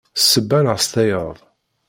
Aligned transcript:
S 0.19 0.21
ssebba 0.21 0.59
neɣ 0.65 0.77
s 0.79 0.85
tayeḍ. 0.93 1.37